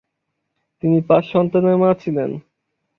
[0.83, 2.29] তিনি পাঁচ সন্তানের মা ছিলেন।